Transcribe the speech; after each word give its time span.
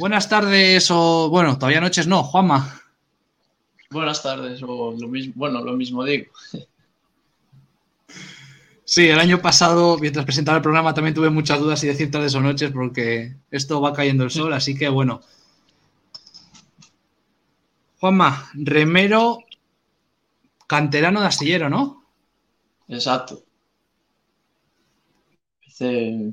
Buenas 0.00 0.30
tardes 0.30 0.90
o, 0.90 1.28
bueno, 1.28 1.58
todavía 1.58 1.82
noches 1.82 2.06
no, 2.06 2.22
Juanma. 2.22 2.80
Buenas 3.90 4.22
tardes 4.22 4.62
o 4.62 4.96
lo 4.98 5.08
mismo, 5.08 5.34
bueno, 5.36 5.62
lo 5.62 5.74
mismo 5.74 6.02
digo. 6.04 6.32
Sí, 8.82 9.08
el 9.10 9.18
año 9.18 9.42
pasado, 9.42 9.98
mientras 9.98 10.24
presentaba 10.24 10.56
el 10.56 10.62
programa, 10.62 10.94
también 10.94 11.14
tuve 11.14 11.28
muchas 11.28 11.60
dudas 11.60 11.84
y 11.84 11.88
decir 11.88 12.10
tardes 12.10 12.34
o 12.34 12.40
noches 12.40 12.70
porque 12.70 13.36
esto 13.50 13.82
va 13.82 13.92
cayendo 13.92 14.24
el 14.24 14.30
sol, 14.30 14.54
así 14.54 14.74
que 14.74 14.88
bueno. 14.88 15.20
Juanma, 17.98 18.50
remero 18.54 19.40
canterano 20.66 21.20
de 21.20 21.26
astillero, 21.26 21.68
¿no? 21.68 22.06
Exacto. 22.88 23.42
Empecé, 25.60 26.32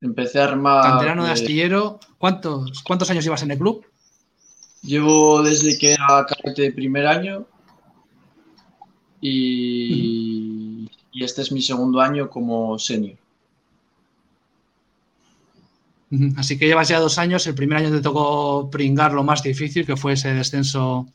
a 0.00 0.44
armar. 0.44 0.82
Canterano 0.82 1.24
de 1.24 1.32
astillero. 1.32 1.98
¿Cuántos, 2.18 2.82
¿Cuántos 2.82 3.10
años 3.10 3.24
llevas 3.24 3.42
en 3.42 3.50
el 3.50 3.58
club? 3.58 3.84
Llevo 4.82 5.42
desde 5.42 5.76
que 5.76 5.94
era 5.94 6.24
cadete 6.26 6.62
de 6.62 6.72
primer 6.72 7.06
año 7.06 7.46
y, 9.20 10.88
y 11.12 11.24
este 11.24 11.42
es 11.42 11.50
mi 11.50 11.60
segundo 11.60 12.00
año 12.00 12.30
como 12.30 12.78
senior. 12.78 13.16
Así 16.36 16.58
que 16.58 16.66
llevas 16.66 16.88
ya 16.88 17.00
dos 17.00 17.18
años. 17.18 17.46
El 17.46 17.54
primer 17.54 17.78
año 17.78 17.90
te 17.90 18.00
tocó 18.00 18.70
pringar 18.70 19.12
lo 19.12 19.24
más 19.24 19.42
difícil, 19.42 19.84
que 19.84 19.96
fue 19.96 20.14
ese 20.14 20.32
descenso 20.32 21.06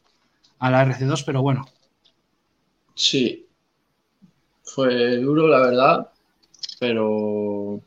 a 0.60 0.70
la 0.70 0.86
RC2, 0.86 1.24
pero 1.26 1.42
bueno. 1.42 1.66
Sí, 2.94 3.48
fue 4.64 5.18
duro, 5.18 5.48
la 5.48 5.60
verdad, 5.60 6.12
pero 6.80 7.82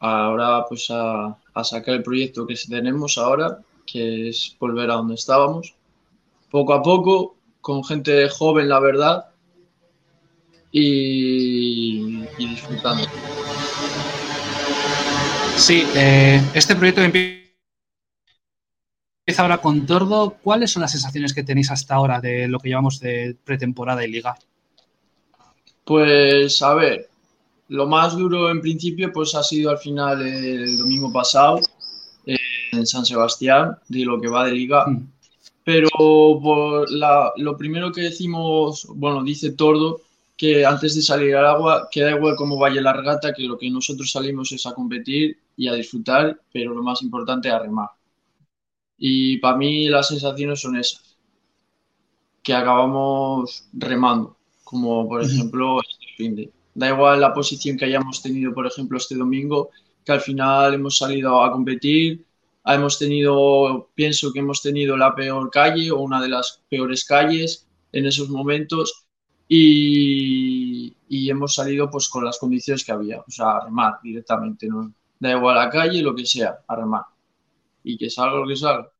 ahora 0.00 0.64
pues 0.68 0.86
a, 0.90 1.36
sacar 1.62 1.94
el 1.94 2.02
proyecto 2.02 2.46
que 2.46 2.56
tenemos 2.68 3.18
ahora, 3.18 3.58
que 3.86 4.30
es 4.30 4.56
volver 4.58 4.90
a 4.90 4.94
donde 4.94 5.14
estábamos, 5.14 5.74
poco 6.50 6.72
a 6.72 6.82
poco, 6.82 7.36
con 7.60 7.84
gente 7.84 8.28
joven, 8.28 8.68
la 8.68 8.80
verdad, 8.80 9.26
y, 10.72 12.24
disfrutando. 12.38 13.04
Sí, 15.56 15.84
eh, 15.94 16.40
este 16.54 16.74
proyecto 16.74 17.02
empieza 17.02 17.50
ahora 19.38 19.58
con 19.58 19.84
Tordo. 19.86 20.36
¿Cuáles 20.42 20.70
son 20.70 20.80
las 20.80 20.92
sensaciones 20.92 21.34
que 21.34 21.44
tenéis 21.44 21.70
hasta 21.70 21.94
ahora 21.94 22.20
de 22.20 22.48
lo 22.48 22.58
que 22.58 22.68
llevamos 22.68 22.98
de 23.00 23.36
pretemporada 23.44 24.04
y 24.04 24.10
liga? 24.10 24.38
Pues 25.84 26.62
a 26.62 26.74
ver, 26.74 27.09
lo 27.70 27.86
más 27.86 28.16
duro 28.16 28.50
en 28.50 28.60
principio 28.60 29.12
pues 29.12 29.34
ha 29.34 29.42
sido 29.44 29.70
al 29.70 29.78
final 29.78 30.20
el 30.26 30.76
domingo 30.76 31.12
pasado 31.12 31.60
en 32.72 32.86
San 32.86 33.06
Sebastián, 33.06 33.76
de 33.88 34.04
lo 34.04 34.20
que 34.20 34.28
va 34.28 34.44
de 34.44 34.52
liga. 34.52 34.86
Mm. 34.86 35.08
Pero 35.64 35.88
por 35.98 36.88
lo 36.90 37.56
primero 37.56 37.92
que 37.92 38.02
decimos, 38.02 38.86
bueno, 38.94 39.22
dice 39.22 39.52
Tordo, 39.52 40.00
que 40.36 40.64
antes 40.64 40.94
de 40.94 41.02
salir 41.02 41.36
al 41.36 41.46
agua, 41.46 41.88
que 41.90 42.00
da 42.00 42.16
igual 42.16 42.34
cómo 42.34 42.56
vaya 42.58 42.80
la 42.80 42.92
regata, 42.92 43.32
que 43.32 43.44
lo 43.44 43.58
que 43.58 43.70
nosotros 43.70 44.10
salimos 44.10 44.50
es 44.52 44.66
a 44.66 44.74
competir 44.74 45.38
y 45.56 45.68
a 45.68 45.74
disfrutar, 45.74 46.40
pero 46.52 46.74
lo 46.74 46.82
más 46.82 47.02
importante 47.02 47.48
es 47.48 47.54
a 47.54 47.58
remar. 47.60 47.90
Y 48.98 49.38
para 49.38 49.56
mí 49.56 49.88
las 49.88 50.08
sensaciones 50.08 50.60
son 50.60 50.76
esas, 50.76 51.16
que 52.42 52.52
acabamos 52.52 53.68
remando, 53.74 54.36
como 54.64 55.06
por 55.08 55.22
ejemplo 55.22 55.80
este 55.82 56.06
fin 56.16 56.34
de. 56.34 56.50
Da 56.74 56.88
igual 56.88 57.20
la 57.20 57.34
posición 57.34 57.76
que 57.76 57.86
hayamos 57.86 58.22
tenido, 58.22 58.54
por 58.54 58.66
ejemplo, 58.66 58.98
este 58.98 59.16
domingo, 59.16 59.70
que 60.04 60.12
al 60.12 60.20
final 60.20 60.74
hemos 60.74 60.98
salido 60.98 61.42
a 61.42 61.52
competir, 61.52 62.24
hemos 62.64 62.98
tenido, 62.98 63.90
pienso 63.94 64.32
que 64.32 64.40
hemos 64.40 64.62
tenido 64.62 64.96
la 64.96 65.14
peor 65.14 65.50
calle 65.50 65.90
o 65.90 66.00
una 66.00 66.20
de 66.20 66.28
las 66.28 66.62
peores 66.68 67.04
calles 67.04 67.66
en 67.92 68.06
esos 68.06 68.28
momentos 68.28 69.06
y, 69.48 70.96
hemos 71.28 71.54
salido 71.54 71.90
pues 71.90 72.08
con 72.08 72.24
las 72.24 72.38
condiciones 72.38 72.84
que 72.84 72.92
había, 72.92 73.20
o 73.20 73.30
sea, 73.30 73.56
a 73.56 73.64
remar 73.64 73.94
directamente, 74.02 74.68
da 75.18 75.30
igual 75.32 75.56
la 75.56 75.70
calle, 75.70 76.02
lo 76.02 76.14
que 76.14 76.26
sea, 76.26 76.60
a 76.66 76.76
remar. 76.76 77.04
Y 77.84 77.96
que 77.98 78.10
salga 78.10 78.36
lo 78.36 78.46
que 78.46 78.56
salga. 78.56 78.90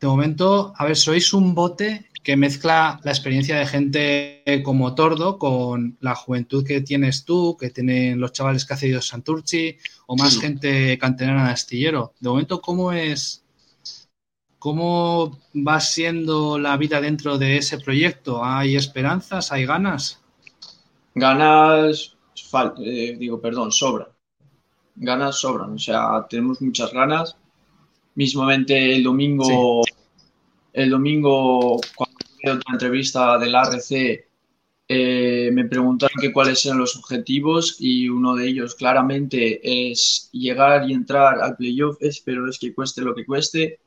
De 0.00 0.06
momento, 0.06 0.72
a 0.76 0.84
ver, 0.84 0.96
sois 0.96 1.32
un 1.32 1.54
bote 1.54 2.06
que 2.26 2.36
mezcla 2.36 3.00
la 3.04 3.12
experiencia 3.12 3.56
de 3.56 3.66
gente 3.66 4.42
como 4.64 4.96
Tordo 4.96 5.38
con 5.38 5.96
la 6.00 6.16
juventud 6.16 6.66
que 6.66 6.80
tienes 6.80 7.24
tú, 7.24 7.56
que 7.56 7.70
tienen 7.70 8.18
los 8.18 8.32
chavales 8.32 8.64
que 8.64 8.74
ha 8.74 8.76
cedido 8.76 9.00
Santurchi, 9.00 9.76
o 10.08 10.16
más 10.16 10.40
gente 10.40 10.98
canterana 10.98 11.46
de 11.46 11.52
astillero. 11.52 12.14
De 12.18 12.28
momento, 12.28 12.60
¿cómo 12.60 12.90
es? 12.90 13.44
¿Cómo 14.58 15.38
va 15.54 15.78
siendo 15.78 16.58
la 16.58 16.76
vida 16.76 17.00
dentro 17.00 17.38
de 17.38 17.58
ese 17.58 17.78
proyecto? 17.78 18.44
¿Hay 18.44 18.74
esperanzas? 18.74 19.52
¿Hay 19.52 19.64
ganas? 19.64 20.20
Ganas, 21.14 22.16
eh, 22.84 23.16
digo, 23.16 23.40
perdón, 23.40 23.70
sobran. 23.70 24.08
Ganas 24.96 25.38
sobran, 25.38 25.74
o 25.74 25.78
sea, 25.78 26.26
tenemos 26.28 26.60
muchas 26.60 26.92
ganas. 26.92 27.36
Mismamente 28.16 28.96
el 28.96 29.04
domingo, 29.04 29.82
el 30.76 30.90
domingo 30.90 31.80
cuando 31.94 32.16
tuve 32.18 32.52
otra 32.52 32.74
entrevista 32.74 33.38
del 33.38 33.54
RC, 33.54 34.28
eh, 34.88 35.50
me 35.50 35.64
preguntaron 35.64 36.16
que 36.20 36.32
cuáles 36.34 36.64
eran 36.66 36.78
los 36.78 36.96
objetivos 36.96 37.76
y 37.80 38.10
uno 38.10 38.36
de 38.36 38.46
ellos 38.46 38.74
claramente 38.74 39.90
es 39.90 40.28
llegar 40.32 40.88
y 40.88 40.92
entrar 40.92 41.40
al 41.40 41.56
playoff, 41.56 41.96
pero 42.26 42.48
es 42.48 42.58
que 42.58 42.74
cueste 42.74 43.00
lo 43.00 43.14
que 43.14 43.24
cueste. 43.24 43.80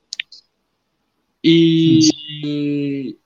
Y, 1.43 3.19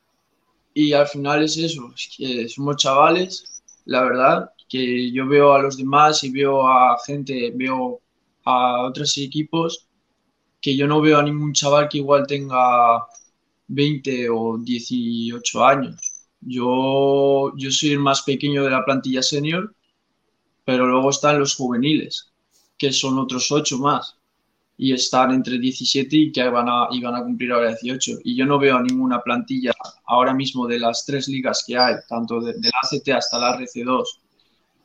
y 0.73 0.93
al 0.93 1.07
final 1.07 1.43
es 1.43 1.57
eso, 1.57 1.89
es 1.95 2.13
que 2.17 2.49
somos 2.49 2.75
chavales, 2.75 3.63
la 3.85 4.03
verdad, 4.03 4.51
que 4.67 5.09
yo 5.09 5.25
veo 5.25 5.53
a 5.53 5.61
los 5.61 5.77
demás 5.77 6.21
y 6.25 6.31
veo 6.31 6.67
a 6.67 6.97
gente, 7.05 7.53
veo 7.55 8.01
a 8.43 8.81
otros 8.81 9.17
equipos 9.17 9.87
que 10.59 10.75
yo 10.75 10.85
no 10.85 10.99
veo 10.99 11.17
a 11.19 11.23
ningún 11.23 11.53
chaval 11.53 11.87
que 11.87 11.99
igual 11.99 12.27
tenga 12.27 13.05
20 13.67 14.29
o 14.29 14.57
18 14.57 15.65
años. 15.65 16.25
Yo, 16.41 17.53
yo 17.55 17.71
soy 17.71 17.91
el 17.91 17.99
más 17.99 18.23
pequeño 18.23 18.63
de 18.63 18.69
la 18.69 18.83
plantilla 18.83 19.21
senior, 19.21 19.73
pero 20.65 20.87
luego 20.87 21.09
están 21.09 21.39
los 21.39 21.55
juveniles, 21.55 22.31
que 22.77 22.91
son 22.91 23.17
otros 23.19 23.51
8 23.51 23.77
más, 23.77 24.17
y 24.77 24.93
están 24.93 25.31
entre 25.31 25.57
17 25.59 26.15
y 26.15 26.31
que 26.31 26.47
van 26.49 26.67
a, 26.67 26.87
y 26.91 27.01
van 27.01 27.15
a 27.15 27.23
cumplir 27.23 27.51
ahora 27.51 27.69
18. 27.69 28.19
Y 28.23 28.35
yo 28.35 28.45
no 28.45 28.59
veo 28.59 28.79
ninguna 28.81 29.21
plantilla 29.21 29.71
ahora 30.05 30.33
mismo 30.33 30.67
de 30.67 30.79
las 30.79 31.05
tres 31.05 31.27
ligas 31.27 31.63
que 31.65 31.77
hay, 31.77 31.95
tanto 32.07 32.41
de, 32.41 32.53
de 32.53 32.69
la 32.69 32.79
ACT 32.83 33.09
hasta 33.09 33.39
la 33.39 33.57
RC2, 33.57 34.03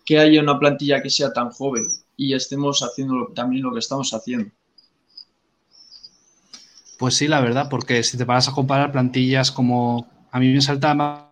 que 0.05 0.19
haya 0.19 0.41
una 0.41 0.59
plantilla 0.59 1.03
que 1.03 1.11
sea 1.11 1.33
tan 1.33 1.51
joven 1.51 1.89
y 2.17 2.35
estemos 2.35 2.81
haciendo 2.81 3.33
también 3.35 3.63
lo 3.63 3.73
que 3.73 3.81
estamos 3.81 4.13
haciendo. 4.13 4.51
Pues 6.99 7.15
sí, 7.17 7.29
la 7.29 7.41
verdad, 7.41 7.69
porque 7.71 8.03
si 8.03 8.19
te 8.19 8.27
paras 8.27 8.49
a 8.49 8.53
comparar 8.53 8.93
plantillas 8.93 9.51
como 9.51 10.07
a 10.31 10.39
mí 10.39 10.53
me 10.53 10.61
salta 10.61 10.95
más 10.95 11.25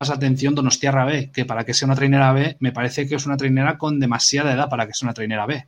atención 0.00 0.54
Donostiarra 0.54 1.04
B, 1.04 1.30
que 1.34 1.44
para 1.44 1.64
que 1.66 1.74
sea 1.74 1.84
una 1.84 1.96
trainera 1.96 2.32
B, 2.32 2.56
me 2.60 2.72
parece 2.72 3.06
que 3.06 3.16
es 3.16 3.26
una 3.26 3.36
trainera 3.36 3.76
con 3.76 4.00
demasiada 4.00 4.54
edad 4.54 4.70
para 4.70 4.86
que 4.86 4.94
sea 4.94 5.06
una 5.08 5.12
trainera 5.14 5.44
B. 5.44 5.66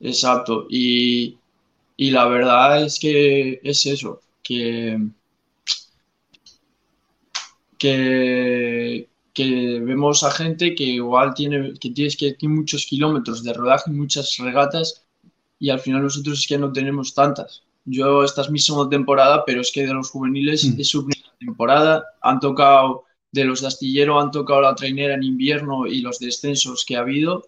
Exacto, 0.00 0.66
y, 0.68 1.38
y 1.96 2.10
la 2.10 2.26
verdad 2.26 2.84
es 2.84 2.98
que 2.98 3.60
es 3.62 3.86
eso, 3.86 4.20
que, 4.42 4.98
que, 7.78 9.08
que 9.34 9.80
vemos 9.80 10.22
a 10.22 10.30
gente 10.30 10.74
que 10.74 10.84
igual 10.84 11.34
tiene, 11.34 11.74
que 11.80 11.90
tienes 11.90 12.16
que 12.16 12.34
tiene 12.34 12.54
muchos 12.56 12.86
kilómetros 12.86 13.42
de 13.44 13.52
rodaje, 13.52 13.90
muchas 13.90 14.36
regatas, 14.38 15.06
y 15.60 15.70
al 15.70 15.78
final 15.78 16.02
nosotros 16.02 16.40
es 16.40 16.48
que 16.48 16.58
no 16.58 16.72
tenemos 16.72 17.14
tantas. 17.14 17.62
Yo, 17.84 18.24
esta 18.24 18.42
es 18.42 18.50
mi 18.50 18.58
segunda 18.58 18.90
temporada, 18.90 19.44
pero 19.44 19.60
es 19.60 19.70
que 19.70 19.86
de 19.86 19.94
los 19.94 20.10
juveniles 20.10 20.64
mm. 20.64 20.80
es 20.80 20.88
su 20.88 21.06
primera 21.06 21.32
temporada. 21.38 22.04
Han 22.22 22.40
tocado, 22.40 23.04
de 23.30 23.44
los 23.44 23.60
de 23.60 23.68
Astillero, 23.68 24.18
han 24.18 24.32
tocado 24.32 24.62
la 24.62 24.74
trainera 24.74 25.14
en 25.14 25.22
invierno 25.22 25.86
y 25.86 26.00
los 26.00 26.18
descensos 26.18 26.84
que 26.84 26.96
ha 26.96 27.00
habido. 27.00 27.46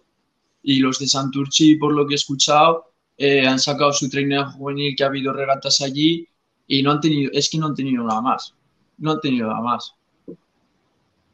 Y 0.61 0.79
los 0.79 0.99
de 0.99 1.07
Santurchi, 1.07 1.75
por 1.75 1.93
lo 1.93 2.07
que 2.07 2.13
he 2.13 2.15
escuchado, 2.15 2.93
eh, 3.17 3.45
han 3.45 3.59
sacado 3.59 3.91
su 3.91 4.09
trainera 4.09 4.49
juvenil 4.51 4.95
que 4.95 5.03
ha 5.03 5.07
habido 5.07 5.33
regatas 5.33 5.81
allí 5.81 6.27
y 6.67 6.81
no 6.81 6.91
han 6.91 7.01
tenido, 7.01 7.31
es 7.33 7.49
que 7.49 7.57
no 7.57 7.67
han 7.67 7.75
tenido 7.75 8.03
nada 8.03 8.21
más. 8.21 8.53
No 8.97 9.11
han 9.11 9.19
tenido 9.19 9.47
nada 9.49 9.61
más 9.61 9.95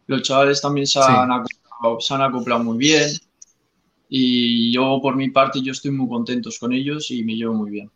los 0.09 0.23
chavales 0.23 0.59
también 0.59 0.87
se 0.87 0.99
han, 0.99 1.31
acoplado, 1.31 2.63
muy 2.63 2.77
bien 2.79 3.11
y 4.09 4.73
yo 4.73 4.99
por 5.01 5.15
mi 5.15 5.29
parte 5.29 5.61
yo 5.61 5.71
estoy 5.71 5.91
muy 5.91 6.09
contento 6.09 6.49
con 6.59 6.73
ellos 6.73 7.11
y 7.11 7.23
me 7.23 7.35
llevo 7.35 7.53
muy 7.53 7.69
bien. 7.69 7.91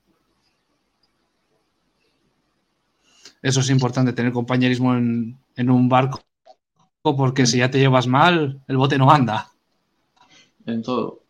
Eso 3.41 3.59
es 3.59 3.69
importante, 3.71 4.13
tener 4.13 4.31
compañerismo 4.31 4.95
en, 4.95 5.69
un 5.69 5.89
barco, 5.89 6.21
porque 7.01 7.45
si 7.45 7.57
ya 7.57 7.69
te 7.69 7.79
llevas 7.79 8.07
mal, 8.07 8.61
el 8.67 8.77
bote 8.77 8.97
no 8.97 9.11
anda. 9.11 9.51
en 10.65 10.81
todo. 10.81 11.23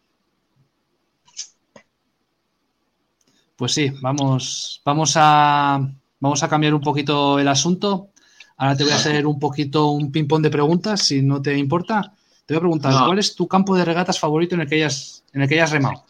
Pues 3.55 3.71
sí, 3.71 3.91
vamos, 4.01 4.81
vamos 4.85 5.13
a, 5.15 5.79
vamos 6.19 6.43
a 6.43 6.49
cambiar 6.49 6.75
un 6.75 6.81
poquito 6.81 7.39
el 7.39 7.47
asunto. 7.47 8.09
Ahora 8.57 8.75
te 8.75 8.83
voy 8.83 8.91
a 8.93 8.95
hacer 8.97 9.25
un 9.25 9.39
poquito 9.39 9.87
un 9.91 10.11
ping-pong 10.11 10.43
de 10.43 10.51
preguntas, 10.51 11.07
si 11.07 11.21
no 11.23 11.41
te 11.41 11.57
importa. 11.57 12.13
Te 12.45 12.53
voy 12.53 12.57
a 12.57 12.61
preguntar, 12.61 13.05
¿cuál 13.05 13.19
es 13.19 13.35
tu 13.35 13.47
campo 13.47 13.75
de 13.75 13.85
regatas 13.85 14.19
favorito 14.19 14.55
en 14.55 14.61
el 14.61 14.67
que 14.67 14.75
hayas, 14.75 15.23
en 15.31 15.41
el 15.41 15.47
que 15.47 15.55
hayas 15.55 15.71
remado? 15.71 16.03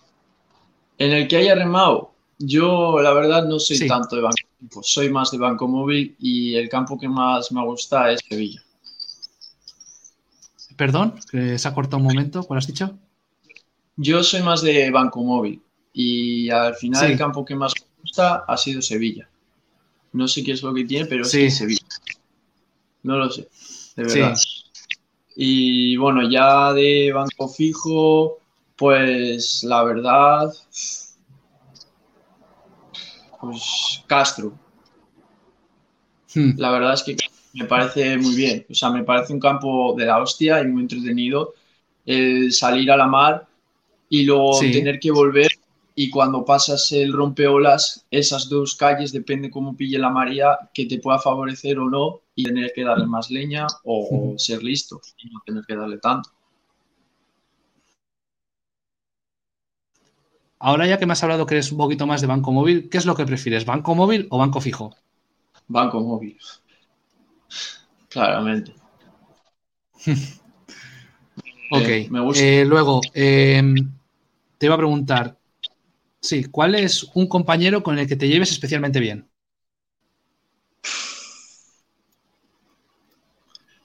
En 0.98 1.12
el 1.12 1.28
que 1.28 1.38
haya 1.38 1.54
remado, 1.54 2.14
yo 2.40 3.00
la 3.02 3.14
verdad 3.14 3.46
no 3.46 3.60
soy 3.60 3.88
tanto 3.88 4.16
de 4.16 4.24
banco, 4.24 4.82
soy 4.82 5.10
más 5.10 5.30
de 5.32 5.38
banco 5.38 5.68
móvil 5.68 6.16
y 6.20 6.56
el 6.56 6.70
campo 6.70 6.98
que 6.98 7.08
más 7.08 7.52
me 7.52 7.64
gusta 7.64 8.12
es 8.12 8.22
Sevilla. 8.28 8.64
Perdón, 10.76 11.16
que 11.30 11.60
se 11.60 11.68
ha 11.68 11.74
cortado 11.74 11.98
un 11.98 12.04
momento, 12.04 12.44
¿cuál 12.44 12.58
has 12.58 12.68
dicho? 12.68 12.98
Yo 13.96 14.24
soy 14.24 14.42
más 14.42 14.64
de 14.64 14.90
banco 14.90 15.24
móvil 15.24 15.62
y 15.94 16.50
al 16.50 16.74
final 16.74 17.12
el 17.12 17.18
campo 17.18 17.46
que 17.46 17.56
más 17.56 17.74
me 17.80 18.02
gusta 18.02 18.44
ha 18.48 18.58
sido 18.58 18.82
Sevilla. 18.82 19.30
No 20.14 20.28
sé 20.28 20.44
qué 20.44 20.54
es 20.54 20.64
lo 20.64 20.74
que 20.74 20.84
tiene, 20.84 21.06
pero 21.06 21.26
sí 21.26 21.44
es 21.44 21.58
Sevilla. 21.58 21.86
No 23.04 23.18
lo 23.18 23.30
sé, 23.30 23.48
de 23.96 24.04
verdad. 24.04 24.36
Y 25.36 25.98
bueno, 25.98 26.30
ya 26.30 26.74
de 26.74 27.12
banco 27.12 27.48
fijo, 27.48 28.40
pues 28.76 29.64
la 29.64 29.84
verdad, 29.84 30.54
pues 33.42 34.04
Castro. 34.08 34.54
Hmm. 36.34 36.52
La 36.58 36.72
verdad 36.72 36.94
es 36.94 37.04
que 37.04 37.16
me 37.54 37.66
parece 37.66 38.18
muy 38.18 38.36
bien. 38.36 38.66
O 38.70 38.74
sea, 38.74 38.90
me 38.90 39.04
parece 39.04 39.34
un 39.34 39.40
campo 39.40 39.96
de 39.98 40.06
la 40.06 40.22
hostia 40.22 40.62
y 40.62 40.68
muy 40.68 40.84
entretenido. 40.84 41.54
El 42.06 42.52
salir 42.52 42.92
a 42.92 42.98
la 42.98 43.08
mar 43.08 43.48
y 44.10 44.24
luego 44.24 44.60
tener 44.60 45.00
que 45.00 45.12
volver 45.12 45.52
y 45.96 46.10
cuando 46.10 46.44
pasas 46.44 46.92
el 46.92 47.14
rompeolas, 47.14 48.06
esas 48.10 48.50
dos 48.50 48.76
calles, 48.76 49.12
depende 49.12 49.52
cómo 49.52 49.76
pille 49.76 50.00
la 50.00 50.10
María, 50.10 50.58
que 50.74 50.86
te 50.86 51.00
pueda 51.00 51.20
favorecer 51.20 51.78
o 51.80 51.90
no 51.90 52.22
y 52.36 52.44
tener 52.44 52.72
que 52.74 52.84
darle 52.84 53.06
más 53.06 53.30
leña 53.30 53.68
o 53.84 54.34
ser 54.38 54.64
listo 54.64 55.00
y 55.18 55.30
no 55.30 55.42
tener 55.46 55.64
que 55.68 55.76
darle 55.76 56.00
tanto. 56.00 56.30
Ahora 60.60 60.88
ya 60.88 60.98
que 60.98 61.06
me 61.06 61.12
has 61.14 61.22
hablado 61.22 61.46
que 61.46 61.56
eres 61.56 61.72
un 61.74 61.78
poquito 61.78 62.08
más 62.08 62.22
de 62.22 62.28
banco 62.28 62.52
móvil, 62.52 62.90
¿qué 62.90 62.98
es 62.98 63.06
lo 63.06 63.16
que 63.16 63.26
prefieres, 63.26 63.66
banco 63.66 63.96
móvil 63.96 64.28
o 64.30 64.38
banco 64.38 64.62
fijo? 64.62 64.96
Banco 65.68 66.00
móvil. 66.00 66.38
Claramente. 68.08 68.74
ok. 71.70 71.88
Eh, 71.88 72.08
me 72.10 72.22
gusta. 72.22 72.44
Eh, 72.44 72.64
luego, 72.66 73.02
em, 73.14 73.76
te 74.58 74.68
iba 74.68 74.76
a 74.76 74.78
preguntar, 74.78 75.38
sí, 76.24 76.46
¿cuál 76.46 76.74
es 76.74 77.04
un 77.14 77.28
compañero 77.28 77.84
con 77.84 78.00
el 78.00 78.08
que 78.08 78.16
te 78.16 78.28
lleves 78.28 78.52
especialmente 78.52 79.00
bien? 79.00 79.30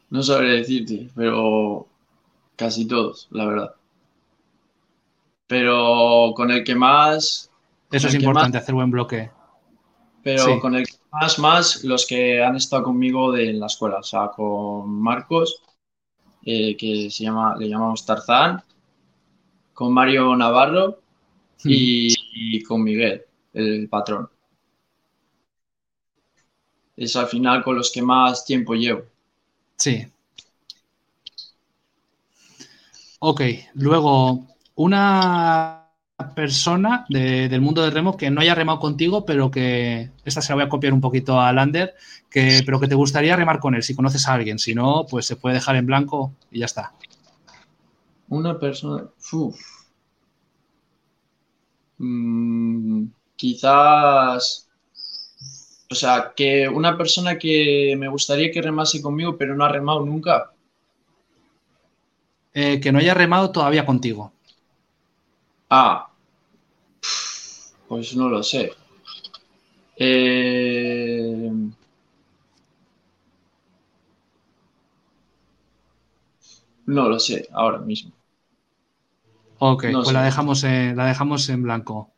No 0.08 0.22
sabré 0.22 0.52
decirte, 0.56 1.10
pero 1.14 1.86
casi 2.56 2.86
todos, 2.86 3.28
la 3.30 3.44
verdad 3.44 3.74
pero 5.48 6.32
con 6.36 6.52
el 6.52 6.62
que 6.62 6.76
más... 6.76 7.50
Eso 7.90 8.06
es 8.06 8.14
importante, 8.14 8.58
hacer 8.58 8.74
buen 8.74 8.90
bloque. 8.90 9.30
Pero 10.22 10.60
con 10.60 10.74
el 10.76 10.86
que 10.86 10.92
más, 11.10 11.38
más, 11.38 11.84
los 11.84 12.06
que 12.06 12.44
han 12.44 12.54
estado 12.54 12.84
conmigo 12.84 13.32
de, 13.32 13.48
en 13.48 13.58
la 13.58 13.66
escuela, 13.66 13.96
o 13.96 14.02
sea, 14.02 14.28
con 14.28 14.90
Marcos, 15.00 15.62
eh, 16.44 16.76
que 16.76 17.10
se 17.10 17.24
llama, 17.24 17.56
le 17.56 17.68
llamamos 17.68 18.04
Tarzán, 18.04 18.62
con 19.72 19.92
Mario 19.92 20.36
Navarro 20.36 21.00
y, 21.64 22.14
y 22.38 22.62
con 22.62 22.82
Miguel, 22.82 23.22
el 23.52 23.88
patrón. 23.88 24.28
Es 26.96 27.14
al 27.16 27.26
final 27.26 27.62
con 27.62 27.76
los 27.76 27.90
que 27.90 28.02
más 28.02 28.44
tiempo 28.44 28.74
llevo. 28.74 29.04
Sí. 29.76 30.06
Ok, 33.20 33.42
luego 33.74 34.46
una 34.74 35.88
persona 36.34 37.04
del 37.08 37.60
mundo 37.60 37.82
del 37.82 37.92
remo 37.92 38.16
que 38.16 38.30
no 38.30 38.40
haya 38.40 38.54
remado 38.54 38.80
contigo, 38.80 39.24
pero 39.24 39.50
que 39.50 40.10
esta 40.24 40.40
se 40.40 40.50
la 40.50 40.56
voy 40.56 40.64
a 40.64 40.68
copiar 40.68 40.92
un 40.92 41.00
poquito 41.00 41.40
a 41.40 41.52
Lander, 41.52 41.94
que, 42.28 42.62
pero 42.64 42.80
que 42.80 42.88
te 42.88 42.94
gustaría 42.94 43.36
remar 43.36 43.60
con 43.60 43.74
él, 43.74 43.82
si 43.82 43.94
conoces 43.94 44.26
a 44.28 44.34
alguien. 44.34 44.58
Si 44.58 44.74
no, 44.74 45.06
pues 45.08 45.26
se 45.26 45.36
puede 45.36 45.56
dejar 45.56 45.76
en 45.76 45.86
blanco 45.86 46.32
y 46.50 46.60
ya 46.60 46.66
está. 46.66 46.92
Una 48.28 48.58
persona. 48.58 49.04
Mm, 51.98 53.10
quizás. 53.36 54.68
O 55.90 55.94
sea, 55.94 56.32
que 56.36 56.68
una 56.68 56.96
persona 56.96 57.38
que 57.38 57.94
me 57.98 58.08
gustaría 58.08 58.50
que 58.50 58.62
remase 58.62 59.02
conmigo, 59.02 59.36
pero 59.36 59.54
no 59.54 59.64
ha 59.64 59.68
remado 59.68 60.04
nunca. 60.04 60.50
Eh, 62.52 62.78
que 62.80 62.92
no 62.92 62.98
haya 62.98 63.14
remado 63.14 63.50
todavía 63.50 63.86
contigo. 63.86 64.32
Ah, 65.70 66.08
pues 67.88 68.14
no 68.14 68.28
lo 68.28 68.42
sé. 68.42 68.72
Eh, 69.96 71.50
no 76.86 77.08
lo 77.08 77.18
sé 77.20 77.48
ahora 77.52 77.78
mismo. 77.78 78.12
Ok, 79.58 79.86
pues 79.92 80.12
la 80.12 80.24
dejamos, 80.24 80.64
en, 80.64 80.96
la 80.96 81.06
dejamos 81.06 81.48
en 81.48 81.62
blanco. 81.62 82.10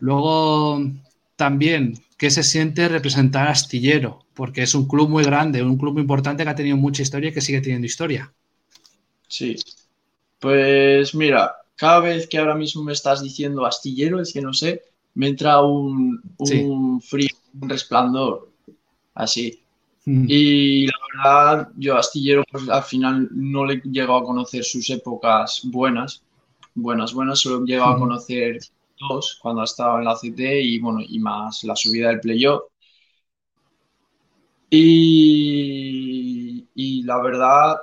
Luego, 0.00 0.82
también, 1.36 1.94
¿qué 2.16 2.30
se 2.30 2.42
siente 2.42 2.88
representar 2.88 3.48
a 3.48 3.52
Astillero? 3.52 4.24
Porque 4.34 4.62
es 4.62 4.74
un 4.74 4.88
club 4.88 5.08
muy 5.08 5.24
grande, 5.24 5.62
un 5.62 5.78
club 5.78 5.94
muy 5.94 6.02
importante 6.02 6.42
que 6.42 6.50
ha 6.50 6.54
tenido 6.54 6.76
mucha 6.76 7.02
historia 7.02 7.30
y 7.30 7.32
que 7.32 7.40
sigue 7.40 7.60
teniendo 7.60 7.86
historia. 7.86 8.32
Sí. 9.28 9.56
Pues 10.38 11.14
mira, 11.14 11.54
cada 11.76 12.00
vez 12.00 12.26
que 12.26 12.38
ahora 12.38 12.54
mismo 12.54 12.82
me 12.82 12.92
estás 12.92 13.22
diciendo 13.22 13.64
astillero, 13.64 14.20
es 14.20 14.32
que 14.32 14.40
no 14.40 14.52
sé, 14.52 14.82
me 15.14 15.28
entra 15.28 15.60
un, 15.62 16.20
frío, 17.02 17.28
un 17.60 17.68
resplandor, 17.68 18.50
así. 19.14 19.62
Hmm. 20.04 20.24
Y 20.28 20.86
la 20.86 20.92
verdad, 21.14 21.68
yo 21.76 21.96
Astillero 21.96 22.44
pues, 22.50 22.68
al 22.68 22.82
final 22.82 23.28
no 23.32 23.66
le 23.66 23.74
he 23.74 23.82
llegado 23.84 24.16
a 24.16 24.24
conocer 24.24 24.64
sus 24.64 24.88
épocas 24.90 25.60
buenas, 25.64 26.22
buenas, 26.82 27.12
buenas, 27.12 27.40
solo 27.40 27.64
he 27.64 27.66
llegado 27.66 27.92
a 27.92 27.98
conocer 27.98 28.58
dos 28.98 29.38
cuando 29.40 29.62
estaba 29.64 29.98
en 29.98 30.04
la 30.04 30.14
CT 30.14 30.40
y 30.62 30.78
bueno, 30.78 31.00
y 31.06 31.18
más 31.18 31.64
la 31.64 31.76
subida 31.76 32.08
del 32.08 32.20
playoff. 32.20 32.62
Y, 34.70 36.66
y 36.74 37.02
la 37.02 37.20
verdad, 37.20 37.76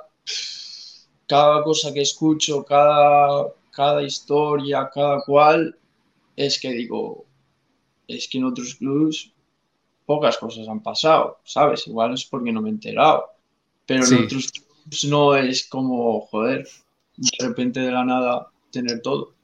cada 1.26 1.62
cosa 1.62 1.92
que 1.92 2.00
escucho, 2.02 2.64
cada 2.64 3.52
cada 3.78 4.02
historia, 4.02 4.90
cada 4.92 5.22
cual, 5.22 5.78
es 6.34 6.60
que 6.60 6.72
digo, 6.72 7.24
es 8.08 8.26
que 8.26 8.38
en 8.38 8.46
otros 8.46 8.74
clubs 8.74 9.32
pocas 10.04 10.36
cosas 10.36 10.66
han 10.66 10.82
pasado, 10.82 11.38
¿sabes? 11.44 11.86
Igual 11.86 12.14
es 12.14 12.24
porque 12.24 12.50
no 12.50 12.60
me 12.60 12.70
he 12.70 12.72
enterado, 12.72 13.26
pero 13.86 14.04
en 14.04 14.24
otros 14.24 14.50
clubs 14.50 15.04
no 15.04 15.36
es 15.36 15.68
como, 15.68 16.22
joder, 16.22 16.66
de 17.16 17.46
repente 17.46 17.78
de 17.78 17.92
la 17.92 18.04
nada 18.04 18.48
tener 18.70 19.00
todo. 19.00 19.34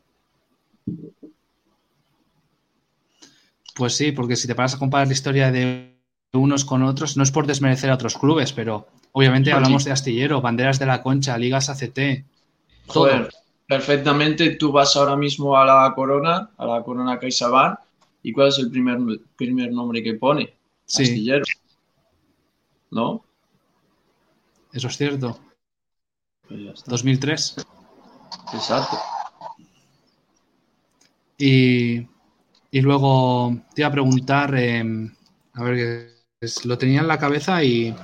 Pues 3.74 3.96
sí, 3.96 4.12
porque 4.12 4.36
si 4.36 4.46
te 4.46 4.54
paras 4.54 4.74
a 4.74 4.78
comparar 4.78 5.06
la 5.06 5.12
historia 5.12 5.50
de 5.50 5.94
unos 6.32 6.64
con 6.64 6.82
otros, 6.82 7.16
no 7.16 7.22
es 7.22 7.30
por 7.30 7.46
desmerecer 7.46 7.90
a 7.90 7.94
otros 7.94 8.16
clubes, 8.16 8.52
pero 8.52 8.86
obviamente 9.12 9.52
hablamos 9.52 9.84
de 9.84 9.92
Astillero, 9.92 10.40
Banderas 10.40 10.78
de 10.78 10.86
la 10.86 11.02
Concha, 11.02 11.38
Ligas 11.38 11.68
ACT, 11.68 12.24
todo 12.92 13.08
perfectamente 13.66 14.56
tú 14.56 14.72
vas 14.72 14.94
ahora 14.96 15.16
mismo 15.16 15.56
a 15.56 15.64
la 15.64 15.92
Corona, 15.94 16.50
a 16.56 16.66
la 16.66 16.82
Corona 16.82 17.18
CaixaBank, 17.18 17.78
¿y 18.22 18.32
cuál 18.32 18.48
es 18.48 18.58
el 18.58 18.70
primer, 18.70 18.98
primer 19.36 19.72
nombre 19.72 20.02
que 20.02 20.14
pone? 20.14 20.54
Sí. 20.84 21.30
¿No? 22.90 23.24
Eso 24.72 24.88
es 24.88 24.96
cierto. 24.96 25.38
2003. 26.86 27.54
Pues 27.54 27.66
Exacto. 28.54 28.98
Y, 31.38 32.06
luego 32.72 33.56
te 33.74 33.82
iba 33.82 33.88
a 33.88 33.92
preguntar, 33.92 34.54
em, 34.54 35.12
a 35.52 35.62
ver, 35.64 36.10
lo 36.64 36.78
tenía 36.78 37.00
en 37.00 37.08
la 37.08 37.18
cabeza 37.18 37.62
y... 37.64 37.94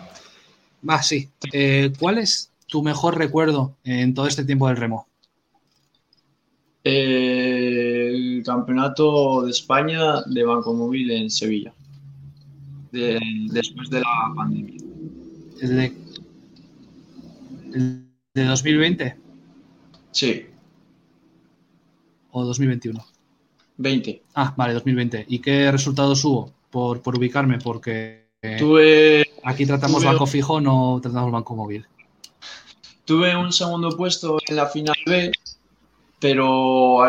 Va, 0.88 1.02
sí. 1.02 1.28
Eh, 1.52 1.92
¿Cuál 1.98 2.18
es 2.18 2.52
tu 2.66 2.82
mejor 2.82 3.18
recuerdo 3.18 3.76
en 3.84 4.14
todo 4.14 4.26
este 4.26 4.44
tiempo 4.44 4.68
del 4.68 4.76
remo? 4.76 5.10
el 6.84 8.42
campeonato 8.44 9.42
de 9.42 9.50
España 9.50 10.22
de 10.26 10.44
Banco 10.44 10.72
Móvil 10.74 11.10
en 11.10 11.30
Sevilla, 11.30 11.74
después 12.90 13.90
de 13.90 14.00
la 14.00 14.32
pandemia. 14.34 14.80
¿El 15.60 15.76
de, 18.34 18.44
2020? 18.44 19.16
Sí. 20.12 20.46
o 22.30 22.44
2021? 22.44 23.04
20. 23.80 24.22
Ah, 24.34 24.54
vale, 24.56 24.74
2020. 24.74 25.26
¿Y 25.28 25.38
qué 25.38 25.72
resultados 25.72 26.22
hubo? 26.24 26.52
Por, 26.70 27.00
por 27.00 27.16
ubicarme, 27.16 27.58
porque 27.58 28.28
tuve, 28.58 29.26
aquí 29.42 29.66
tratamos 29.66 30.04
banco 30.04 30.26
fijo, 30.26 30.60
no 30.60 31.00
tratamos 31.02 31.32
banco 31.32 31.56
móvil. 31.56 31.86
Tuve 33.04 33.34
un 33.34 33.52
segundo 33.52 33.96
puesto 33.96 34.38
en 34.46 34.56
la 34.56 34.66
final 34.66 34.94
B, 35.04 35.32
pero 36.20 37.00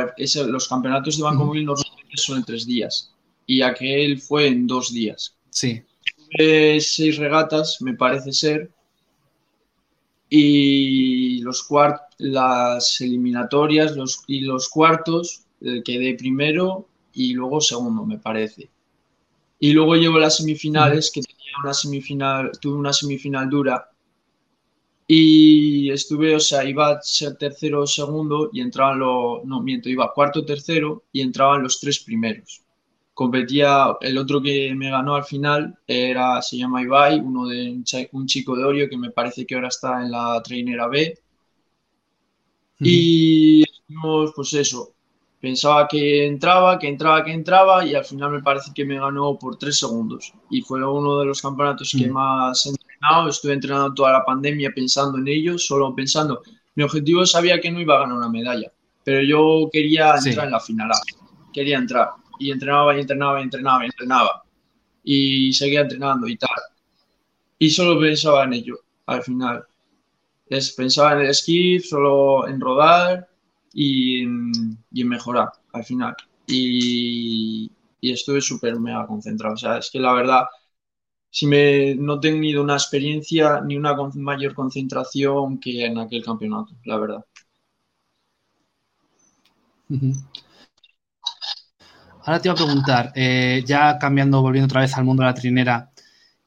los 0.48 0.68
campeonatos 0.68 1.18
de 1.18 1.24
banco 1.24 1.46
móvil 1.46 1.66
normalmente 1.66 2.16
son 2.18 2.38
en 2.38 2.44
tres 2.44 2.66
días 2.66 3.12
y 3.46 3.62
aquel 3.62 4.20
fue 4.20 4.48
en 4.48 4.66
dos 4.66 4.92
días. 4.92 5.36
Sí. 5.50 5.84
Tuve 6.32 6.80
seis 6.80 7.18
regatas, 7.18 7.82
me 7.82 7.94
parece 7.94 8.32
ser, 8.32 8.72
y 10.30 11.42
los 11.42 11.64
cuart 11.64 12.02
las 12.18 13.02
eliminatorias 13.02 13.98
los, 13.98 14.24
y 14.28 14.40
los 14.40 14.70
cuartos 14.70 15.42
eh, 15.42 15.51
quedé 15.84 16.16
primero 16.16 16.88
y 17.14 17.34
luego 17.34 17.62
segundo, 17.62 18.06
me 18.06 18.18
parece. 18.18 18.70
Y 19.60 19.74
luego 19.74 19.96
llevo 19.96 20.20
las 20.20 20.38
semifinales, 20.38 21.12
que 21.12 21.22
tenía 21.22 21.54
una 21.64 21.74
semifinal, 21.74 22.52
tuve 22.60 22.78
una 22.78 22.94
semifinal 22.94 23.50
dura. 23.50 23.90
Y 25.08 25.92
estuve, 25.92 26.36
o 26.36 26.40
sea, 26.40 26.64
iba 26.64 26.90
a 26.90 27.02
ser 27.02 27.36
tercero 27.36 27.82
o 27.82 27.88
segundo 27.88 28.50
y 28.54 28.62
entraban 28.62 29.00
los, 29.00 29.44
no 29.46 29.62
miento, 29.62 29.90
iba 29.90 30.14
cuarto 30.14 30.46
tercero 30.46 31.04
y 31.12 31.22
entraban 31.22 31.64
los 31.64 31.80
tres 31.80 32.00
primeros. 32.00 32.62
Competía, 33.14 33.98
el 34.02 34.18
otro 34.18 34.42
que 34.42 34.74
me 34.74 34.90
ganó 34.90 35.16
al 35.16 35.26
final 35.26 35.78
era, 35.86 36.42
se 36.42 36.58
llama 36.58 36.82
Ibai, 36.82 37.20
uno 37.20 37.46
de 37.48 37.84
un 38.14 38.26
chico 38.26 38.56
de 38.56 38.64
Orio 38.64 38.90
que 38.90 38.98
me 38.98 39.12
parece 39.12 39.46
que 39.46 39.56
ahora 39.56 39.68
está 39.68 40.02
en 40.02 40.12
la 40.12 40.42
trainera 40.44 40.88
B. 40.88 41.20
Y 42.80 43.64
estuvimos, 43.64 44.32
pues 44.36 44.54
eso, 44.54 44.94
pensaba 45.42 45.88
que 45.88 46.28
entraba, 46.28 46.78
que 46.78 46.88
entraba, 46.88 47.24
que 47.26 47.32
entraba 47.32 47.84
y 47.86 47.96
al 47.96 48.06
final 48.06 48.32
me 48.32 48.44
parece 48.44 48.72
que 48.74 48.86
me 48.86 49.00
ganó 49.00 49.38
por 49.38 49.58
tres 49.58 49.80
segundos. 49.80 50.32
Y 50.52 50.62
fue 50.62 50.88
uno 50.88 51.18
de 51.18 51.26
los 51.26 51.42
campeonatos 51.42 51.94
que 51.98 52.08
más 52.08 52.66
he 52.68 52.70
entrenado. 52.70 53.30
Estuve 53.30 53.54
entrenando 53.54 53.94
toda 53.94 54.12
la 54.12 54.24
pandemia 54.24 54.72
pensando 54.74 55.18
en 55.18 55.28
ello, 55.28 55.58
solo 55.58 55.94
pensando. 55.96 56.44
Mi 56.76 56.84
objetivo 56.84 57.26
sabía 57.26 57.60
que 57.60 57.72
no 57.72 57.82
iba 57.82 57.96
a 57.96 58.02
ganar 58.02 58.18
una 58.18 58.30
medalla, 58.30 58.72
pero 59.04 59.22
yo 59.24 59.68
quería 59.74 60.14
entrar 60.24 60.46
en 60.46 60.52
la 60.52 60.60
final. 60.60 60.92
Quería 61.52 61.80
entrar 61.80 62.12
y 62.40 62.52
entrenaba 62.52 62.96
y 62.96 63.02
entrenaba 63.02 63.40
y 63.40 63.44
entrenaba 63.44 63.84
y 63.84 63.88
entrenaba. 63.88 64.44
Y 65.04 65.54
seguía 65.54 65.82
entrenando 65.82 66.28
y 66.28 66.38
tal. 66.38 66.50
Y 67.58 67.72
solo 67.72 68.00
pensaba 68.00 68.44
en 68.44 68.54
ello 68.54 68.80
al 69.08 69.24
final. 69.24 69.66
Es, 70.48 70.72
pensaba 70.74 71.14
en 71.14 71.22
el 71.22 71.28
esquí, 71.28 71.80
solo 71.80 72.48
en 72.48 72.60
rodar 72.60 73.31
y, 73.74 74.24
en 74.24 74.78
mejorar 74.92 75.52
al 75.74 75.84
final. 75.84 76.16
Y, 76.48 77.72
estuve 78.02 78.42
súper 78.42 78.80
mega 78.80 79.06
concentrado. 79.06 79.54
O 79.54 79.58
sea, 79.58 79.78
es 79.78 79.90
que 79.92 80.00
la 80.00 80.14
verdad, 80.14 80.46
si 81.30 81.48
me, 81.48 81.96
no 81.96 82.16
he 82.16 82.20
tenido 82.20 82.64
una 82.64 82.74
experiencia 82.74 83.62
ni 83.62 83.78
una 83.78 83.96
mayor 84.16 84.54
concentración 84.56 85.60
que 85.60 85.86
en 85.86 86.00
aquel 86.00 86.24
campeonato, 86.24 86.74
la 86.86 86.98
verdad. 86.98 87.26
Ahora 92.24 92.40
te 92.40 92.48
iba 92.48 92.54
a 92.54 92.56
preguntar, 92.56 93.12
eh, 93.16 93.64
ya 93.66 93.98
cambiando, 93.98 94.42
volviendo 94.42 94.66
otra 94.66 94.82
vez 94.82 94.96
al 94.96 95.06
mundo 95.06 95.24
de 95.24 95.28
la 95.28 95.34
trinera, 95.34 95.92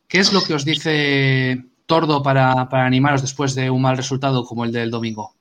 ¿qué 0.09 0.19
es 0.19 0.33
lo 0.33 0.43
que 0.43 0.55
os 0.55 0.65
dice 0.65 1.65
Tordo 1.87 2.23
para, 2.23 2.69
para 2.69 2.87
animaros 2.87 3.23
después 3.23 3.55
de 3.55 3.71
un 3.71 3.83
mal 3.83 3.97
resultado 3.97 4.45
como 4.45 4.65
el 4.65 4.73
del 4.73 4.91
domingo? 4.91 5.35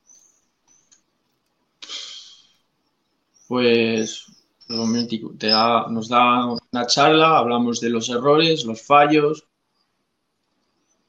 Pues 3.53 4.25
te 5.37 5.47
nos 5.91 6.09
da 6.09 6.47
una 6.47 6.87
charla, 6.87 7.37
hablamos 7.37 7.79
de 7.79 7.91
los 7.91 8.09
errores, 8.09 8.65
los 8.65 8.81
fallos, 8.81 9.45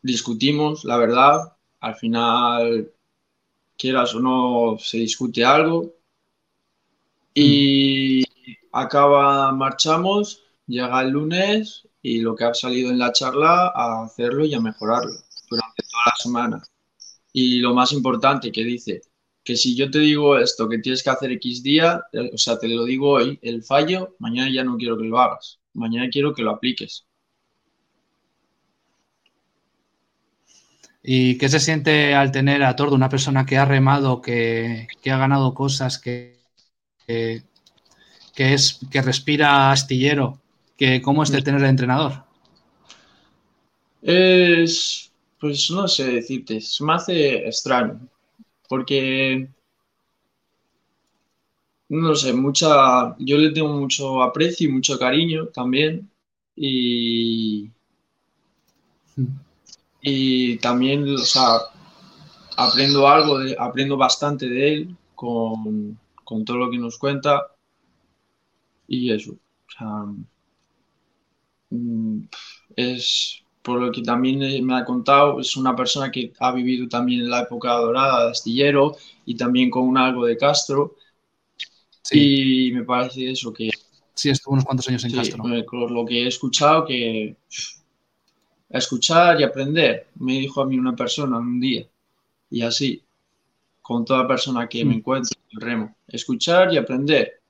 discutimos, 0.03 0.85
la 0.85 0.99
verdad, 0.99 1.57
al 1.81 1.95
final, 1.95 2.93
quieras 3.79 4.15
o 4.15 4.21
no, 4.21 4.77
se 4.79 4.99
discute 4.99 5.43
algo 5.43 5.95
y 7.33 8.25
acaba, 8.73 9.51
marchamos, 9.53 10.43
llega 10.67 11.01
el 11.01 11.13
lunes 11.13 11.89
y 12.03 12.21
lo 12.21 12.37
que 12.37 12.45
ha 12.45 12.53
salido 12.53 12.91
en 12.91 12.99
la 12.99 13.13
charla 13.13 13.73
a 13.75 14.05
hacerlo 14.05 14.45
y 14.45 14.53
a 14.53 14.61
mejorarlo 14.61 15.15
durante 15.49 15.83
toda 15.83 16.05
la 16.09 16.17
semana. 16.17 16.63
Y 17.33 17.61
lo 17.61 17.73
más 17.73 17.93
importante 17.93 18.53
que 18.53 18.65
dice, 18.65 19.01
que 19.45 19.57
si 19.57 19.77
yo 19.77 19.91
te 19.91 19.99
digo 19.99 20.39
esto, 20.39 20.69
que 20.69 20.79
tienes 20.79 21.03
que 21.03 21.11
hacer 21.11 21.31
X 21.33 21.63
día, 21.63 22.03
eh, 22.13 22.31
o 22.33 22.39
sea, 22.39 22.59
te 22.59 22.67
lo 22.67 22.85
digo 22.85 23.11
hoy, 23.11 23.39
el 23.43 23.63
fallo, 23.63 24.17
mañana 24.19 24.51
ya 24.51 24.65
no 24.65 24.77
quiero 24.79 24.97
que 24.97 25.05
lo 25.05 25.19
hagas, 25.19 25.61
mañana 25.75 26.09
quiero 26.11 26.35
que 26.35 26.43
lo 26.43 26.51
apliques. 26.51 27.07
¿Y 31.03 31.37
qué 31.37 31.51
se 31.51 31.61
siente 31.61 32.15
al 32.15 32.33
tener 32.33 32.63
a 32.65 32.75
Tordo, 32.75 32.95
una 32.95 33.11
persona 33.11 33.45
que 33.45 33.59
ha 33.59 33.67
remado, 33.67 34.23
que, 34.23 34.89
ha 35.05 35.19
ganado 35.19 35.53
cosas, 35.53 35.99
que, 35.99 36.39
que, 37.07 37.45
es, 38.35 38.81
que 38.91 39.03
respira 39.03 39.71
astillero? 39.71 40.41
Que, 40.79 41.03
¿Cómo 41.03 41.23
es 41.23 41.31
de 41.31 41.43
tener 41.43 41.61
el 41.61 41.69
entrenador? 41.69 42.25
Es, 44.01 45.13
pues 45.39 45.71
no 45.71 45.87
sé 45.87 46.11
decirte, 46.11 46.63
se 46.63 46.83
me 46.83 46.95
hace 46.95 47.47
extraño, 47.47 48.01
porque, 48.75 49.49
no 51.89 52.15
sé, 52.15 52.33
mucha, 52.33 53.17
yo 53.19 53.39
le 53.39 53.51
tengo 53.53 53.69
mucho 53.69 54.23
aprecio 54.23 54.69
y 54.69 54.73
mucho 54.73 54.99
cariño 54.99 55.47
también 55.49 56.11
y, 56.57 57.71
y 60.03 60.57
también, 60.59 61.09
o 61.15 61.19
sea, 61.19 61.59
aprendo 62.57 63.09
algo, 63.09 63.39
de, 63.39 63.57
aprendo 63.59 63.97
bastante 63.97 64.49
de 64.49 64.73
él 64.73 64.97
con, 65.15 65.99
con 66.25 66.45
todo 66.45 66.59
lo 66.59 66.71
que 66.71 66.79
nos 66.79 66.99
cuenta 66.99 67.49
y 68.89 69.13
eso, 69.13 69.33
o 69.33 69.71
sea, 69.79 70.07
mm, 71.71 72.29
es 72.77 73.44
por 73.65 73.81
lo 73.81 73.91
que 73.91 74.03
también 74.03 74.63
me 74.67 74.77
ha 74.77 74.85
contado, 74.85 75.41
es 75.41 75.57
una 75.57 75.75
persona 75.75 76.11
que 76.11 76.35
ha 76.39 76.53
vivido 76.53 76.87
también 76.87 77.23
en 77.23 77.31
la 77.31 77.41
época 77.41 77.73
dorada 77.73 78.27
de 78.27 78.31
Astillero 78.33 78.95
y 79.25 79.37
también 79.37 79.71
con 79.71 79.89
un 79.89 79.97
algo 79.97 80.27
de 80.27 80.37
Castro. 80.37 80.97
Y 82.11 82.73
me 82.75 82.85
parece 82.85 83.31
eso 83.31 83.55
que... 83.55 83.71
Sí, 84.13 84.29
estuvo 84.29 84.53
unos 84.53 84.67
cuantos 84.67 84.87
años 84.89 85.03
en 85.07 85.13
Castro. 85.13 85.43
Con 85.65 85.95
lo 85.95 86.05
que 86.05 86.25
he 86.25 86.27
escuchado, 86.27 86.85
que 86.85 87.37
escuchar 88.69 89.41
y 89.41 89.45
aprender, 89.45 90.09
me 90.17 90.35
dijo 90.35 90.61
a 90.61 90.67
mí 90.67 90.79
una 90.79 90.95
persona 90.95 91.39
un 91.39 91.59
día. 91.59 91.87
Y 92.51 92.61
así, 92.61 93.03
con 93.81 94.05
toda 94.05 94.29
persona 94.29 94.69
que 94.69 94.85
me 94.85 94.97
mm. 94.97 94.99
encuentre 94.99 95.39
en 95.41 95.57
el 95.59 95.67
remo. 95.67 95.97
Escuchar 96.07 96.71
y 96.71 96.77
aprender. 96.77 97.41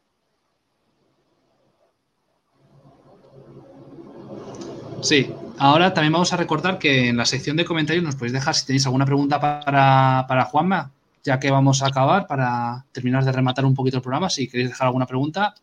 Sí, 5.03 5.29
ahora 5.59 5.95
también 5.95 6.13
vamos 6.13 6.33
a 6.33 6.37
recordar 6.37 6.79
que 6.79 7.09
en 7.09 7.17
la 7.17 7.25
sección 7.25 7.57
de 7.57 7.65
comentarios 7.65 8.05
nos 8.05 8.17
podéis 8.17 8.33
dejar 8.33 8.55
si 8.55 8.67
tenéis 8.67 8.87
alguna 8.87 9.07
pregunta 9.07 9.41
para, 9.41 10.25
para 10.29 10.45
Juanma, 10.45 10.93
ya 11.23 11.39
que 11.39 11.51
vamos 11.51 11.83
a 11.83 11.89
acabar 11.89 12.27
para 12.27 12.85
terminar 12.93 13.25
de 13.25 13.33
rematar 13.33 13.65
un 13.65 13.75
poquito 13.75 13.99
el 13.99 14.03
programa. 14.03 14.31
Si 14.31 14.49
queréis 14.49 14.71
dejar 14.71 14.87
alguna 14.87 15.07
pregunta, 15.07 15.55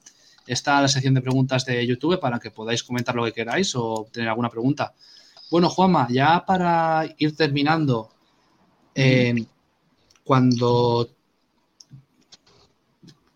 está 0.47 0.81
la 0.81 0.87
sección 0.87 1.13
de 1.13 1.21
preguntas 1.21 1.65
de 1.65 1.85
YouTube 1.85 2.19
para 2.19 2.39
que 2.39 2.51
podáis 2.51 2.83
comentar 2.83 3.15
lo 3.15 3.25
que 3.25 3.33
queráis 3.33 3.75
o 3.75 4.07
tener 4.11 4.29
alguna 4.29 4.49
pregunta. 4.49 4.93
Bueno, 5.49 5.69
Juanma, 5.69 6.07
ya 6.09 6.43
para 6.45 7.05
ir 7.17 7.35
terminando, 7.35 8.09
eh, 8.95 9.45
cuando 10.23 11.09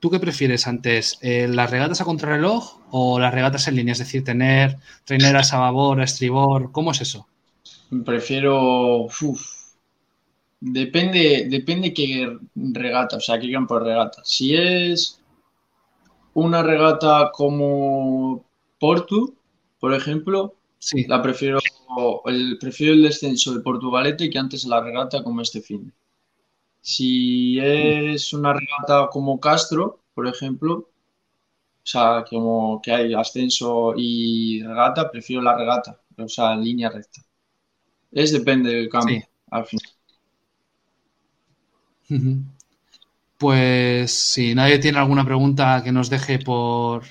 ¿Tú 0.06 0.12
qué 0.12 0.20
prefieres 0.20 0.68
antes? 0.68 1.18
Eh, 1.22 1.48
¿Las 1.48 1.72
regatas 1.72 2.00
a 2.00 2.06
contrarreloj 2.06 2.78
o 2.98 3.20
las 3.20 3.34
regatas 3.34 3.68
en 3.68 3.76
línea? 3.76 3.92
Es 3.92 4.00
decir, 4.00 4.24
tener 4.24 4.78
traineras 5.04 5.52
a 5.52 5.60
babor, 5.60 6.00
a 6.00 6.06
estribor. 6.06 6.72
¿Cómo 6.72 6.92
es 6.92 7.02
eso? 7.02 7.28
Prefiero. 8.06 9.08
Depende, 10.62 11.48
depende 11.50 11.94
qué 11.94 12.38
regata, 12.56 13.18
o 13.18 13.20
sea, 13.20 13.38
qué 13.38 13.52
campo 13.52 13.78
de 13.78 13.86
regata. 13.86 14.22
Si 14.24 14.56
es 14.56 15.20
una 16.34 16.64
regata 16.64 17.32
como 17.34 18.46
Portu, 18.80 19.36
por 19.78 19.94
ejemplo, 19.94 20.56
sí. 20.80 21.04
la 21.06 21.22
prefiero 21.22 21.60
el, 22.28 22.58
prefiero 22.60 22.94
el 22.94 23.04
descenso 23.04 23.54
de 23.54 23.60
Portugalete 23.60 24.30
que 24.30 24.40
antes 24.40 24.64
la 24.64 24.80
regata 24.80 25.22
como 25.22 25.42
este 25.42 25.60
fin. 25.60 25.92
Si 26.80 27.60
es 27.60 28.32
una 28.32 28.54
regata 28.54 29.10
como 29.12 29.38
Castro, 29.42 30.00
por 30.14 30.28
ejemplo, 30.28 30.90
o 31.86 31.88
sea, 31.88 32.26
como 32.28 32.82
que 32.82 32.92
hay 32.92 33.14
ascenso 33.14 33.94
y 33.96 34.64
regata, 34.64 35.12
prefiero 35.12 35.44
la 35.44 35.56
regata, 35.56 35.96
o 36.18 36.28
sea, 36.28 36.54
en 36.54 36.64
línea 36.64 36.90
recta. 36.90 37.22
Es 38.12 38.32
depende 38.32 38.74
del 38.74 38.90
cambio, 38.90 39.24
al 39.52 39.66
final. 39.68 39.92
Pues 43.38 44.12
si 44.12 44.56
nadie 44.56 44.80
tiene 44.80 44.98
alguna 44.98 45.24
pregunta 45.24 45.84
que 45.84 45.92
nos 45.92 46.10
deje 46.10 46.40
por, 46.40 47.04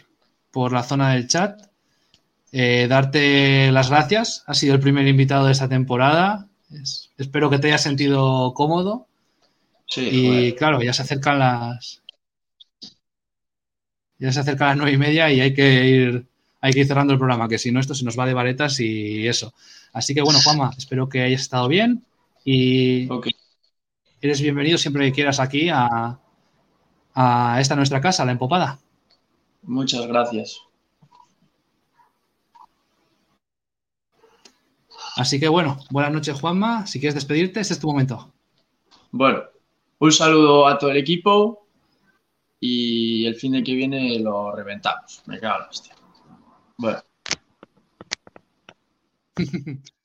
la 0.52 0.82
zona 0.82 1.12
del 1.12 1.28
chat, 1.28 1.68
eh, 2.50 2.86
darte 2.88 3.70
las 3.70 3.90
gracias. 3.90 4.42
Has 4.48 4.58
sido 4.58 4.74
el 4.74 4.80
primer 4.80 5.06
invitado 5.06 5.46
de 5.46 5.52
esta 5.52 5.68
temporada. 5.68 6.48
espero 7.16 7.48
que 7.48 7.60
te 7.60 7.68
hayas 7.68 7.82
sentido 7.82 8.52
cómodo. 8.54 9.06
Sí. 9.86 10.08
Y 10.10 10.52
claro, 10.54 10.82
ya 10.82 10.92
se 10.92 11.02
acercan 11.02 11.38
las. 11.38 12.03
Ya 14.24 14.32
se 14.32 14.40
acercan 14.40 14.68
las 14.68 14.76
nueve 14.78 14.92
y 14.92 14.96
media 14.96 15.30
y 15.30 15.42
hay 15.42 15.52
que 15.52 15.86
ir, 15.86 16.26
hay 16.62 16.72
que 16.72 16.80
ir 16.80 16.86
cerrando 16.86 17.12
el 17.12 17.18
programa, 17.18 17.46
que 17.46 17.58
si 17.58 17.70
no, 17.70 17.78
esto 17.78 17.94
se 17.94 18.06
nos 18.06 18.18
va 18.18 18.24
de 18.24 18.32
varetas 18.32 18.80
y 18.80 19.28
eso. 19.28 19.52
Así 19.92 20.14
que 20.14 20.22
bueno, 20.22 20.38
Juanma, 20.42 20.70
espero 20.78 21.10
que 21.10 21.20
hayas 21.20 21.42
estado 21.42 21.68
bien 21.68 22.06
y 22.42 23.06
eres 24.22 24.40
bienvenido 24.40 24.78
siempre 24.78 25.04
que 25.04 25.12
quieras 25.12 25.40
aquí 25.40 25.68
a, 25.70 26.18
esta 27.60 27.76
nuestra 27.76 28.00
casa, 28.00 28.24
la 28.24 28.32
Empopada. 28.32 28.78
Muchas 29.60 30.06
gracias. 30.06 30.58
Así 35.16 35.38
que 35.38 35.48
bueno, 35.48 35.76
buenas 35.90 36.12
noches 36.12 36.40
Juanma. 36.40 36.86
Si 36.86 36.98
quieres 36.98 37.14
despedirte, 37.14 37.60
este 37.60 37.74
es 37.74 37.80
tu 37.80 37.88
momento. 37.88 38.32
Bueno, 39.10 39.42
un 39.98 40.12
saludo 40.12 40.66
a 40.66 40.78
todo 40.78 40.92
el 40.92 40.96
equipo 40.96 41.63
y 42.66 43.26
el 43.26 43.34
fin 43.34 43.52
de 43.52 43.62
que 43.62 43.74
viene 43.74 44.18
lo 44.20 44.50
reventamos. 44.56 45.22
Me 45.26 45.38
cago 45.38 45.64
en 45.64 45.68
hostia. 45.68 45.94
Bueno. 46.78 47.02